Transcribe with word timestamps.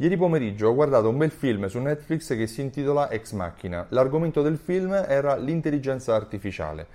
Ieri 0.00 0.16
pomeriggio 0.16 0.68
ho 0.68 0.74
guardato 0.74 1.10
un 1.10 1.18
bel 1.18 1.30
film 1.30 1.66
su 1.66 1.78
Netflix 1.78 2.34
che 2.34 2.46
si 2.46 2.62
intitola 2.62 3.10
Ex 3.10 3.32
Machina. 3.32 3.84
L'argomento 3.90 4.40
del 4.40 4.56
film 4.56 4.94
era 4.94 5.36
l'intelligenza 5.36 6.14
artificiale. 6.14 6.86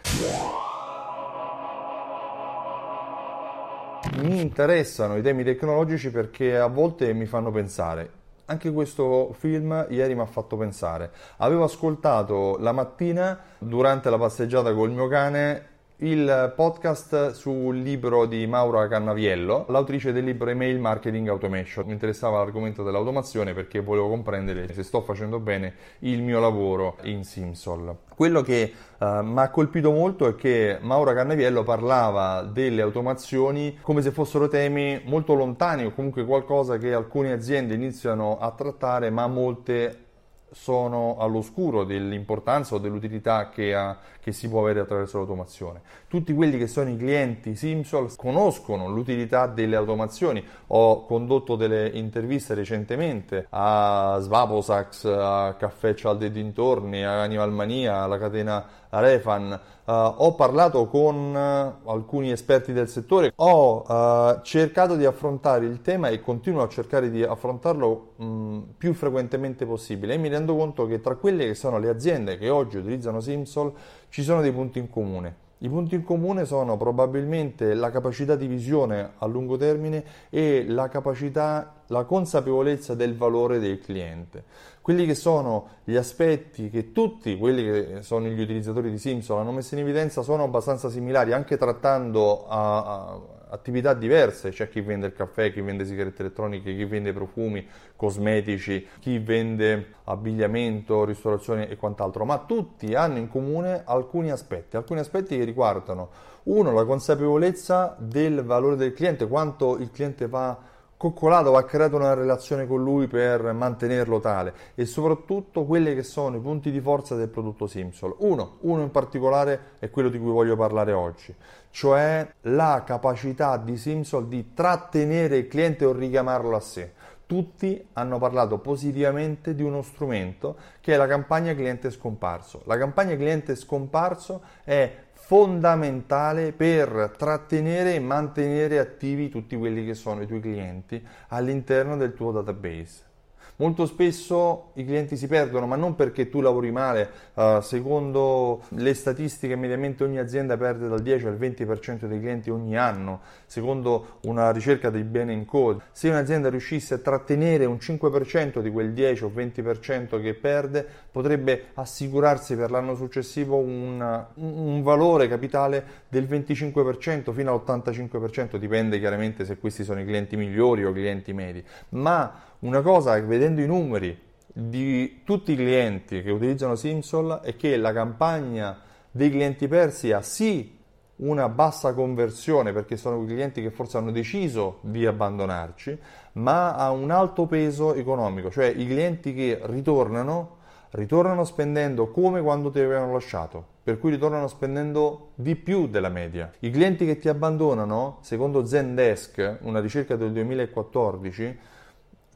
Mi 4.24 4.42
interessano 4.42 5.18
i 5.18 5.22
temi 5.22 5.44
tecnologici 5.44 6.10
perché 6.10 6.58
a 6.58 6.66
volte 6.66 7.14
mi 7.14 7.28
fanno 7.28 7.52
pensare. 7.52 8.10
Anche 8.46 8.72
questo 8.72 9.34
film 9.38 9.86
ieri 9.92 10.16
mi 10.16 10.22
ha 10.22 10.26
fatto 10.26 10.58
pensare. 10.58 11.12
Avevo 11.38 11.66
ascoltato 11.66 12.58
la 12.58 12.72
mattina 12.72 13.40
durante 13.60 14.10
la 14.10 14.18
passeggiata 14.18 14.74
col 14.74 14.90
mio 14.90 15.08
cane 15.08 15.74
il 16.00 16.52
podcast 16.54 17.32
sul 17.32 17.78
libro 17.78 18.26
di 18.26 18.46
Maura 18.48 18.86
Cannaviello, 18.90 19.66
l'autrice 19.70 20.12
del 20.12 20.26
libro 20.26 20.50
Email 20.50 20.78
Marketing 20.78 21.30
Automation. 21.30 21.86
Mi 21.86 21.94
interessava 21.94 22.40
l'argomento 22.40 22.84
dell'automazione 22.84 23.54
perché 23.54 23.80
volevo 23.80 24.10
comprendere 24.10 24.74
se 24.74 24.84
sto 24.84 25.00
facendo 25.02 25.40
bene 25.40 25.74
il 26.00 26.22
mio 26.22 26.42
lavoro 26.42 26.98
in 27.04 27.24
Simsol. 27.24 27.96
Quello 28.14 28.42
che 28.42 28.74
uh, 28.98 29.22
mi 29.22 29.40
ha 29.40 29.50
colpito 29.50 29.92
molto 29.92 30.28
è 30.28 30.36
che 30.36 30.80
Maura 30.82 31.14
Cannaviello 31.14 31.64
parlava 31.64 32.42
delle 32.42 32.82
automazioni 32.82 33.78
come 33.82 34.02
se 34.02 34.12
fossero 34.12 34.50
temi 34.50 35.02
molto 35.06 35.34
lontani 35.34 35.86
o 35.86 35.94
comunque 35.94 36.26
qualcosa 36.26 36.78
che 36.78 36.94
alcune 36.94 37.32
aziende 37.32 37.74
iniziano 37.74 38.38
a 38.38 38.52
trattare 38.52 39.10
ma 39.10 39.28
molte 39.28 40.05
sono 40.52 41.18
all'oscuro 41.20 41.84
dell'importanza 41.84 42.76
o 42.76 42.78
dell'utilità 42.78 43.50
che, 43.50 43.76
ha, 43.76 43.98
che, 44.20 44.32
si 44.32 44.48
può 44.48 44.62
avere 44.62 44.80
attraverso 44.80 45.18
l'automazione. 45.18 45.82
Tutti 46.08 46.34
quelli 46.34 46.58
che 46.58 46.68
sono 46.68 46.90
i 46.90 46.98
clienti 46.98 47.56
Simsol 47.56 48.16
conoscono 48.16 48.88
l'utilità 48.88 49.48
delle 49.48 49.76
automazioni. 49.76 50.44
Ho 50.68 51.06
condotto 51.06 51.56
delle 51.56 51.90
interviste 51.90 52.54
recentemente 52.54 53.48
a 53.50 54.18
Svaposax, 54.22 55.06
a 55.06 55.56
Caffè 55.58 55.94
Cialde 55.94 56.28
e 56.28 56.32
dintorni, 56.32 57.04
a 57.04 57.22
Animal 57.22 57.52
Mania, 57.52 57.98
alla 58.04 58.18
catena 58.18 58.66
Refan. 58.90 59.60
Uh, 59.86 59.92
ho 59.92 60.34
parlato 60.34 60.88
con 60.88 61.16
uh, 61.36 61.90
alcuni 61.92 62.32
esperti 62.32 62.74
del 62.74 62.90
settore, 62.90 63.32
ho 63.36 63.84
uh, 63.86 64.42
cercato 64.42 64.96
di 64.96 65.06
affrontare 65.06 65.66
il 65.66 65.82
tema 65.82 66.08
e 66.08 66.22
continuo 66.22 66.64
a 66.64 66.68
cercare 66.68 67.12
di 67.12 67.22
affrontarlo 67.22 68.14
mh, 68.16 68.60
più 68.80 68.96
frequentemente 68.96 69.68
possibile 69.68 70.16
e 70.16 70.18
mi 70.18 70.30
rendo 70.36 70.56
conto 70.56 70.86
che 70.86 71.02
tra 71.02 71.16
quelle 71.16 71.46
che 71.46 71.56
sono 71.56 71.78
le 71.80 71.90
aziende 71.90 72.38
che 72.38 72.50
oggi 72.50 72.78
utilizzano 72.78 73.20
Simsol 73.20 73.74
ci 74.10 74.24
sono 74.24 74.42
dei 74.42 74.52
punti 74.52 74.80
in 74.80 74.90
comune. 74.90 75.44
I 75.60 75.70
punti 75.70 75.96
in 75.96 76.04
comune 76.04 76.46
sono 76.46 76.78
probabilmente 76.78 77.74
la 77.74 77.90
capacità 77.90 78.36
di 78.36 78.46
visione 78.46 79.14
a 79.18 79.26
lungo 79.26 79.56
termine 79.58 80.04
e 80.30 80.66
la 80.68 80.90
capacità, 80.90 81.84
la 81.88 82.04
consapevolezza 82.04 82.94
del 82.94 83.16
valore 83.16 83.60
del 83.60 83.80
cliente 83.80 84.44
quelli 84.86 85.08
che 85.08 85.16
sono 85.16 85.70
gli 85.84 85.96
aspetti 85.96 86.70
che 86.70 86.92
tutti 86.92 87.40
quelli 87.40 87.64
che 87.64 88.04
sono 88.04 88.28
gli 88.28 88.40
utilizzatori 88.40 88.92
di 88.92 89.00
Simpson 89.00 89.40
hanno 89.40 89.52
messo 89.52 89.74
in 89.74 89.82
evidenza 89.82 90.22
sono 90.22 90.44
abbastanza 90.44 90.92
similari, 90.92 91.34
anche 91.34 91.58
trattando 91.58 92.46
a, 92.48 92.84
a 92.84 93.22
attività 93.50 93.94
diverse, 93.94 94.50
c'è 94.50 94.70
chi 94.70 94.82
vende 94.82 95.08
il 95.08 95.14
caffè, 95.14 95.52
chi 95.52 95.62
vende 95.62 95.86
sigarette 95.86 96.22
elettroniche, 96.22 96.76
chi 96.76 96.86
vende 96.86 97.14
profumi, 97.14 97.68
cosmetici, 97.96 98.88
chi 99.00 99.20
vende 99.20 99.94
abbigliamento, 100.06 101.06
ristorazione 101.06 101.70
e 101.70 101.76
quant'altro, 101.76 102.26
ma 102.26 102.40
tutti 102.40 102.94
hanno 102.96 103.18
in 103.18 103.28
comune 103.28 103.84
alcuni 103.86 104.32
aspetti, 104.32 104.76
alcuni 104.76 105.00
aspetti 105.00 105.38
che 105.38 105.44
riguardano 105.44 106.10
uno 106.44 106.72
la 106.72 106.86
consapevolezza 106.86 107.96
del 107.98 108.44
valore 108.44 108.76
del 108.76 108.94
cliente, 108.94 109.28
quanto 109.28 109.78
il 109.78 109.92
cliente 109.92 110.28
va 110.28 110.74
coccolato, 110.98 111.52
va 111.52 111.66
creato 111.66 111.96
una 111.96 112.14
relazione 112.14 112.66
con 112.66 112.82
lui 112.82 113.08
per 113.08 113.52
mantenerlo 113.54 114.20
tale 114.20 114.54
e 114.76 114.86
soprattutto 114.86 115.66
quelli 115.66 115.94
che 115.94 116.04
sono 116.04 116.38
i 116.38 116.40
punti 116.40 116.72
di 116.72 116.80
forza 116.80 117.16
del 117.16 117.28
prodotto 117.28 117.68
Simsol. 117.68 118.16
Uno, 118.20 118.58
uno 118.62 118.82
in 118.82 118.92
particolare 118.92 119.60
è 119.80 119.90
quello 119.90 120.10
di 120.10 120.18
cui 120.18 120.32
voglio 120.32 120.56
parlare 120.56 120.94
oggi, 120.94 121.36
cioè 121.72 122.28
la 122.42 122.84
capacità 122.86 123.58
di 123.58 123.78
Simsol 123.78 124.28
di 124.28 124.54
trattenere 124.54 125.38
il 125.38 125.48
cliente 125.48 125.86
o 125.86 125.92
richiamarlo 125.92 126.56
a 126.56 126.62
sé. 126.62 126.94
Tutti 127.28 127.88
hanno 127.94 128.20
parlato 128.20 128.60
positivamente 128.60 129.56
di 129.56 129.64
uno 129.64 129.82
strumento 129.82 130.58
che 130.80 130.94
è 130.94 130.96
la 130.96 131.08
campagna 131.08 131.56
cliente 131.56 131.90
scomparso. 131.90 132.62
La 132.66 132.78
campagna 132.78 133.16
cliente 133.16 133.56
scomparso 133.56 134.42
è 134.64 135.05
fondamentale 135.16 136.52
per 136.52 137.14
trattenere 137.18 137.96
e 137.96 138.00
mantenere 138.00 138.78
attivi 138.78 139.30
tutti 139.30 139.56
quelli 139.56 139.84
che 139.84 139.96
sono 139.96 140.22
i 140.22 140.28
tuoi 140.28 140.40
clienti 140.40 141.04
all'interno 141.30 141.98
del 141.98 142.14
tuo 142.14 142.32
database. 142.32 143.15
Molto 143.58 143.86
spesso 143.86 144.72
i 144.74 144.86
clienti 144.86 145.16
si 145.16 145.28
perdono, 145.28 145.66
ma 145.66 145.76
non 145.76 145.96
perché 145.96 146.30
tu 146.30 146.42
lavori 146.42 146.72
male. 146.72 147.10
Uh, 147.34 147.62
secondo 147.62 148.64
le 148.70 148.94
statistiche, 148.94 149.56
mediamente 149.56 150.04
ogni 150.04 150.20
azienda 150.20 150.58
perde 150.58 150.88
dal 150.88 151.02
10 151.02 151.28
al 151.28 151.38
20% 151.38 152.06
dei 152.06 152.20
clienti 152.20 152.50
ogni 152.50 152.78
anno, 152.78 153.22
secondo 153.46 154.20
una 154.24 154.52
ricerca 154.52 154.90
di 154.90 155.04
Bene 155.04 155.44
Code. 155.46 155.84
Se 155.92 156.10
un'azienda 156.10 156.50
riuscisse 156.50 156.96
a 156.96 156.98
trattenere 156.98 157.66
un 157.66 157.78
5% 157.78 158.60
di 158.60 158.72
quel 158.72 158.92
10 158.92 159.24
o 159.24 159.32
20% 159.34 160.22
che 160.22 160.34
perde, 160.34 160.86
potrebbe 161.12 161.68
assicurarsi 161.76 162.56
per 162.56 162.72
l'anno 162.72 162.96
successivo 162.96 163.56
un, 163.58 164.26
un 164.34 164.82
valore 164.84 165.28
capitale 165.28 166.04
del 166.10 166.26
25% 166.26 167.34
fino 167.34 167.54
all'85%, 167.54 168.58
dipende 168.58 169.00
chiaramente 169.00 169.46
se 169.46 169.58
questi 169.58 169.84
sono 169.84 170.02
i 170.02 170.06
clienti 170.06 170.36
migliori 170.36 170.84
o 170.84 170.92
clienti 170.92 171.34
medi. 171.34 171.64
Ma 171.90 172.54
una 172.60 172.82
cosa, 172.82 173.20
vedendo 173.22 173.62
i 173.62 173.68
numeri 173.68 174.18
di 174.58 175.22
tutti 175.24 175.52
i 175.52 175.56
clienti 175.56 176.22
che 176.22 176.32
utilizzano 176.32 176.76
Simsol, 176.76 177.42
è 177.44 177.56
che 177.56 177.76
la 177.78 177.92
campagna 177.92 178.80
dei 179.12 179.30
clienti 179.30 179.68
persi 179.68 180.12
ha 180.12 180.22
sì 180.22 180.76
una 181.18 181.48
bassa 181.48 181.94
conversione 181.94 182.74
perché 182.74 182.98
sono 182.98 183.24
clienti 183.24 183.62
che 183.62 183.72
forse 183.72 183.98
hanno 183.98 184.12
deciso 184.12 184.80
di 184.82 185.06
abbandonarci, 185.06 185.98
ma 186.34 186.76
ha 186.76 186.92
un 186.92 187.12
alto 187.12 187.46
peso 187.46 187.94
economico, 187.94 188.50
cioè 188.50 188.68
i 188.68 188.86
clienti 188.86 189.34
che 189.34 189.60
ritornano, 189.64 190.58
ritornano 190.92 191.46
spendendo 191.46 192.10
come 192.10 192.42
quando 192.42 192.72
ti 192.72 192.80
avevano 192.80 193.14
lasciato, 193.14 193.64
per 193.84 194.00
cui 194.00 194.12
ritornano 194.12 194.48
spendendo 194.48 195.32
di 195.36 195.56
più 195.56 195.88
della 195.88 196.10
media. 196.10 196.52
I 196.60 196.70
clienti 196.70 197.06
che 197.06 197.18
ti 197.18 197.30
abbandonano, 197.30 198.18
secondo 198.22 198.66
Zendesk, 198.66 199.60
una 199.62 199.80
ricerca 199.80 200.16
del 200.16 200.32
2014, 200.34 201.60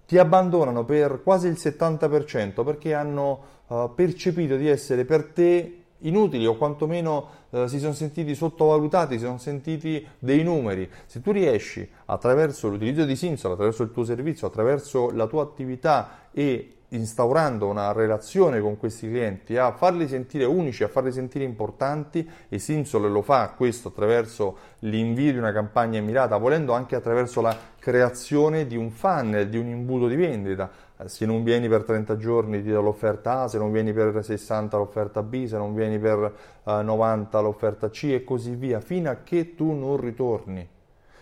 ti 0.10 0.18
abbandonano 0.18 0.86
per 0.86 1.22
quasi 1.22 1.46
il 1.46 1.54
70% 1.54 2.64
perché 2.64 2.96
hanno 2.96 3.42
uh, 3.68 3.92
percepito 3.94 4.56
di 4.56 4.68
essere 4.68 5.06
per 5.06 5.26
te 5.26 5.84
inutili 6.00 6.48
o 6.48 6.58
quantomeno 6.58 7.28
uh, 7.50 7.68
si 7.68 7.78
sono 7.78 7.94
sentiti 7.94 8.34
sottovalutati, 8.34 9.20
si 9.20 9.26
sono 9.26 9.38
sentiti 9.38 10.04
dei 10.18 10.42
numeri. 10.42 10.90
Se 11.06 11.22
tu 11.22 11.30
riesci 11.30 11.88
attraverso 12.06 12.70
l'utilizzo 12.70 13.06
di 13.06 13.16
Simsol, 13.16 13.52
attraverso 13.52 13.84
il 13.84 13.92
tuo 13.92 14.04
servizio, 14.04 14.48
attraverso 14.48 15.12
la 15.12 15.28
tua 15.28 15.44
attività 15.44 16.30
e 16.32 16.78
instaurando 16.90 17.68
una 17.68 17.92
relazione 17.92 18.60
con 18.62 18.78
questi 18.78 19.08
clienti, 19.08 19.58
a 19.58 19.72
farli 19.72 20.08
sentire 20.08 20.46
unici, 20.46 20.84
a 20.84 20.88
farli 20.88 21.12
sentire 21.12 21.44
importanti 21.44 22.28
e 22.48 22.58
Simsol 22.58 23.12
lo 23.12 23.22
fa 23.22 23.54
questo 23.56 23.90
attraverso 23.90 24.58
l'invio 24.80 25.32
di 25.32 25.38
una 25.38 25.52
campagna 25.52 26.02
mirata, 26.02 26.38
volendo 26.38 26.74
anche 26.74 26.96
attraverso 26.96 27.42
la 27.42 27.56
creazione 27.78 28.66
di 28.66 28.76
un 28.76 28.90
funnel, 28.90 29.50
di 29.50 29.58
un 29.58 29.68
imbuto 29.68 30.08
di 30.08 30.16
vendita. 30.16 30.70
Eh, 30.98 31.08
se 31.08 31.26
non 31.26 31.44
vieni 31.44 31.68
per 31.68 31.84
30 31.84 32.18
giorni 32.18 32.64
ti 32.64 32.70
do 32.70 32.82
l'offerta 32.82 33.42
A, 33.42 33.48
se 33.48 33.58
non 33.58 33.72
vieni 33.72 33.94
per 33.94 34.24
60 34.24 34.78
l'offerta 34.78 35.22
B, 35.22 35.46
se 35.46 35.58
non 35.58 35.76
vieni 35.76 36.00
per 36.00 36.34
90 36.64 37.38
eh, 37.38 37.42
l'offerta 37.42 37.90
C 37.90 38.06
e 38.06 38.24
così 38.24 38.56
via, 38.56 38.80
fino 38.80 39.12
a 39.12 39.18
che 39.24 39.54
tu 39.54 39.74
non 39.74 39.98
ritorni, 39.98 40.68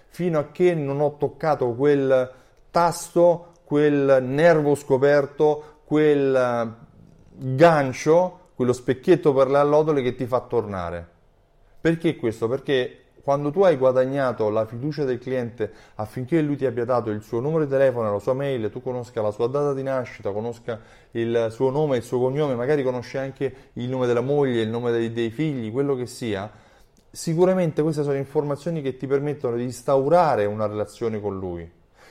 fino 0.07 0.39
a 0.39 0.47
che 0.51 0.73
non 0.73 1.01
ho 1.01 1.17
toccato 1.17 1.73
quel 1.73 2.31
tasto 2.71 3.55
quel 3.67 4.19
nervo 4.23 4.75
scoperto, 4.75 5.81
quel 5.83 6.33
eh, 6.33 7.55
gancio, 7.55 8.51
quello 8.55 8.71
specchietto 8.71 9.33
per 9.33 9.49
le 9.49 9.57
allodole 9.57 10.01
che 10.01 10.15
ti 10.15 10.25
fa 10.25 10.39
tornare. 10.39 11.05
Perché 11.81 12.15
questo? 12.15 12.47
Perché 12.47 12.99
quando 13.21 13.51
tu 13.51 13.63
hai 13.63 13.75
guadagnato 13.75 14.49
la 14.49 14.65
fiducia 14.65 15.03
del 15.03 15.19
cliente 15.19 15.69
affinché 15.95 16.39
lui 16.39 16.55
ti 16.55 16.65
abbia 16.65 16.85
dato 16.85 17.09
il 17.09 17.21
suo 17.21 17.41
numero 17.41 17.65
di 17.65 17.69
telefono, 17.69 18.09
la 18.09 18.19
sua 18.19 18.33
mail, 18.33 18.71
tu 18.71 18.81
conosca 18.81 19.21
la 19.21 19.31
sua 19.31 19.47
data 19.47 19.73
di 19.73 19.83
nascita, 19.83 20.31
conosca 20.31 20.79
il 21.11 21.47
suo 21.49 21.69
nome, 21.69 21.97
il 21.97 22.03
suo 22.03 22.19
cognome, 22.19 22.55
magari 22.55 22.83
conosci 22.83 23.17
anche 23.17 23.53
il 23.73 23.89
nome 23.89 24.07
della 24.07 24.21
moglie, 24.21 24.61
il 24.61 24.69
nome 24.69 24.91
dei, 24.91 25.11
dei 25.11 25.29
figli, 25.29 25.73
quello 25.73 25.93
che 25.93 26.05
sia, 26.05 26.49
sicuramente 27.11 27.81
queste 27.81 28.03
sono 28.03 28.15
informazioni 28.15 28.81
che 28.81 28.95
ti 28.95 29.07
permettono 29.07 29.57
di 29.57 29.63
instaurare 29.63 30.45
una 30.45 30.67
relazione 30.67 31.19
con 31.19 31.37
lui 31.37 31.69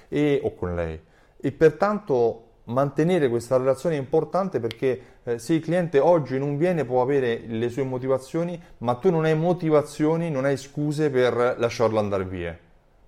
e, 0.09 0.41
o 0.43 0.55
con 0.55 0.75
lei 0.75 1.01
e 1.47 1.53
pertanto 1.53 2.63
mantenere 2.65 3.29
questa 3.29 3.57
relazione 3.57 3.95
è 3.95 3.99
importante 4.01 4.59
perché 4.59 5.01
eh, 5.23 5.39
se 5.39 5.55
il 5.55 5.61
cliente 5.61 6.01
oggi 6.01 6.41
non 6.41 6.57
viene 6.57 6.85
può 6.85 7.01
avere 7.01 7.45
le 7.47 7.69
sue 7.69 7.85
motivazioni, 7.85 8.61
ma 8.79 8.97
tu 8.97 9.11
non 9.11 9.25
hai 9.25 9.37
motivazioni, 9.37 10.29
non 10.29 10.45
hai 10.45 10.57
scuse 10.57 11.09
per 11.09 11.55
lasciarlo 11.57 12.01
andare 12.01 12.25
via. 12.25 12.59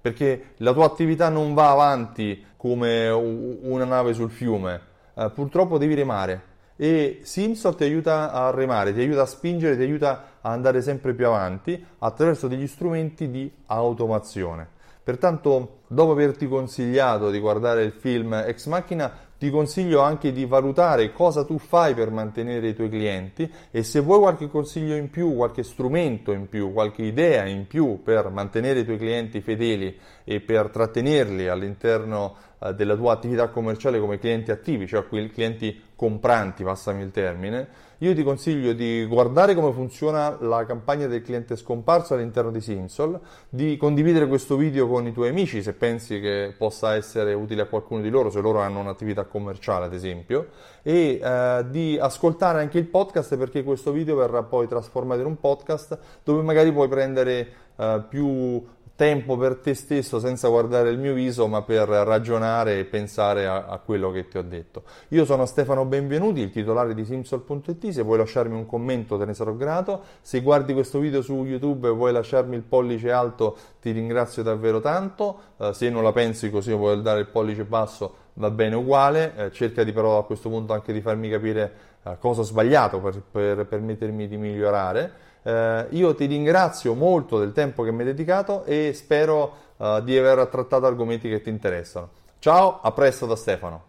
perché 0.01 0.53
la 0.59 0.73
tua 0.73 0.85
attività 0.85 1.29
non 1.29 1.53
va 1.53 1.71
avanti 1.71 2.45
come 2.57 3.09
una 3.11 3.85
nave 3.85 4.13
sul 4.15 4.31
fiume, 4.31 4.81
eh, 5.15 5.31
purtroppo 5.35 5.77
devi 5.77 5.95
remare 5.95 6.43
e 6.77 7.19
Simsol 7.23 7.75
ti 7.75 7.83
aiuta 7.83 8.31
a 8.31 8.53
remare, 8.53 8.95
ti 8.95 9.01
aiuta 9.01 9.23
a 9.23 9.27
spingere, 9.27 9.77
ti 9.77 9.83
aiuta 9.83 10.39
a 10.41 10.53
andare 10.53 10.81
sempre 10.81 11.13
più 11.13 11.27
avanti 11.27 11.85
attraverso 11.99 12.47
degli 12.47 12.69
strumenti 12.69 13.29
di 13.31 13.53
automazione. 13.67 14.77
Pertanto, 15.09 15.85
dopo 15.87 16.11
averti 16.11 16.47
consigliato 16.47 17.31
di 17.31 17.39
guardare 17.39 17.83
il 17.83 17.93
film 17.93 18.35
Ex 18.35 18.67
Machina, 18.67 19.11
ti 19.39 19.49
consiglio 19.49 20.03
anche 20.03 20.33
di 20.33 20.45
valutare 20.45 21.13
cosa 21.15 21.47
tu 21.47 21.57
fai 21.57 21.95
per 21.95 22.11
mantenere 22.11 22.69
i 22.69 22.75
tuoi 22.75 22.91
clienti 22.91 23.51
e 23.71 23.85
se 23.85 24.01
vuoi 24.01 24.19
qualche 24.19 24.49
consiglio 24.49 24.95
in 24.97 25.09
più, 25.09 25.35
qualche 25.35 25.63
strumento 25.63 26.33
in 26.33 26.47
più, 26.47 26.75
qualche 26.75 27.05
idea 27.05 27.47
in 27.47 27.67
più 27.67 28.03
per 28.03 28.29
mantenere 28.29 28.81
i 28.81 28.85
tuoi 28.85 28.99
clienti 28.99 29.41
fedeli 29.41 29.99
e 30.25 30.41
per 30.41 30.69
trattenerli 30.69 31.49
all'interno 31.49 32.37
eh, 32.61 32.75
della 32.75 32.97
tua 32.97 33.13
attività 33.13 33.49
commerciale 33.49 34.01
come 34.01 34.19
clienti 34.19 34.51
attivi, 34.51 34.87
cioè 34.87 35.07
clienti 35.07 35.83
compranti, 35.95 36.63
passami 36.63 37.03
il 37.03 37.11
termine, 37.11 37.69
io 37.99 38.15
ti 38.15 38.23
consiglio 38.23 38.73
di 38.73 39.05
guardare 39.07 39.57
come 39.57 39.73
funziona 39.73 40.37
la 40.41 40.65
campagna 40.65 41.09
del 41.09 41.23
cliente 41.23 41.57
scomparso 41.57 42.15
all'interno 42.15 42.53
di 42.53 42.61
Simsol, 42.61 43.19
di 43.49 43.77
condividere 43.77 44.29
questo 44.29 44.57
video 44.57 44.87
con 44.87 45.09
i 45.09 45.13
tuoi 45.13 45.31
amici 45.31 45.61
se 45.61 45.73
pensi 45.73 46.21
che 46.21 46.55
possa 46.57 46.95
essere 46.95 47.35
utile 47.35 47.63
a 47.63 47.67
qualcuno 47.67 48.01
di 48.01 48.11
loro, 48.11 48.31
se 48.31 48.41
loro 48.41 48.61
hanno 48.61 48.79
un'attività 48.79 49.25
commerciale 49.25 49.87
ad 49.87 49.95
esempio, 49.95 50.49
e 50.83 51.21
eh, 51.21 51.65
di 51.69 51.99
ascoltare 52.01 52.61
anche 52.61 52.79
il 52.79 52.87
podcast 52.87 53.37
perché 53.37 53.65
questo 53.65 53.91
video 53.91 54.15
verrà 54.15 54.45
poi 54.45 54.69
trasformato 54.69 55.21
in 55.21 55.27
un 55.27 55.41
podcast 55.41 55.99
dove 56.23 56.43
magari 56.43 56.73
puoi 56.73 56.87
prendere 56.87 57.49
eh, 57.75 58.05
più 58.09 58.65
tempo 58.99 59.37
per 59.37 59.59
te 59.59 59.75
stesso 59.75 60.19
senza 60.19 60.49
guardare 60.49 60.91
il 60.91 60.99
mio 60.99 61.15
viso, 61.15 61.47
ma 61.47 61.63
per 61.63 61.87
ragionare 61.87 62.81
e 62.81 62.85
pensare 62.85 63.47
a, 63.47 63.67
a, 63.67 63.79
quello 63.79 64.11
che 64.11 64.27
ti 64.27 64.39
ho 64.39 64.43
detto. 64.43 64.83
Io 65.11 65.25
sono 65.25 65.47
Stefano 65.47 65.85
Benvenuti, 65.85 66.41
il 66.41 66.51
titolare 66.51 66.95
di 66.95 67.05
Simsol.it, 67.05 67.91
se 67.91 68.03
vuoi 68.03 68.19
lasciarmi 68.19 68.57
un 68.57 68.67
commento 68.67 69.17
te 69.17 69.25
ne 69.25 69.35
sarò 69.35 69.55
grato, 69.55 70.03
se 70.21 70.41
guardi 70.41 70.73
questo 70.73 70.99
video 70.99 71.23
su 71.23 71.45
YouTube 71.45 71.87
e 71.87 71.93
vuoi 71.93 72.11
lasciarmi 72.11 72.57
il 72.57 72.63
pollice 72.63 73.13
alto 73.13 73.57
ti 73.81 73.93
ringrazio 73.93 74.43
davvero 74.43 74.81
tanto, 74.81 75.39
uh, 75.59 75.71
se 75.71 75.89
non 75.91 76.03
la 76.03 76.11
pensi 76.11 76.51
così 76.51 76.73
vuoi 76.73 77.01
dare 77.01 77.21
il 77.21 77.29
pollice 77.29 77.63
basso 77.63 78.27
va 78.33 78.51
bene 78.51 78.75
uguale, 78.75 79.33
uh, 79.37 79.51
cerca 79.51 79.85
di 79.85 79.93
però 79.93 80.19
a 80.19 80.25
questo 80.25 80.49
punto 80.49 80.73
anche 80.73 80.93
di 80.93 81.01
farmi 81.01 81.31
capire 81.31 81.73
uh, 82.03 82.19
cosa 82.19 82.41
ho 82.41 82.45
sbagliato 82.45 82.99
per, 82.99 83.23
per 83.31 83.65
permettermi 83.65 84.27
di 84.27 84.37
migliorare. 84.37 85.27
Eh, 85.43 85.87
io 85.91 86.15
ti 86.15 86.27
ringrazio 86.27 86.95
molto 86.95 87.39
del 87.39 87.53
tempo 87.53 87.83
che 87.83 87.93
mi 87.93 88.01
hai 88.01 88.07
dedicato 88.07 88.65
e 88.65 88.93
spero 88.95 89.55
eh, 89.77 90.01
di 90.05 90.17
aver 90.17 90.47
trattato 90.47 90.87
argomenti 90.87 91.29
che 91.29 91.41
ti 91.41 91.49
interessano. 91.49 92.11
Ciao, 92.39 92.81
a 92.83 92.93
presto 92.93 93.27
da 93.27 93.37
Stefano. 93.37 93.83